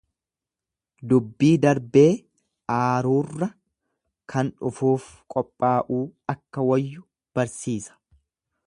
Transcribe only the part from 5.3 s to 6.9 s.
qophaa'uu akka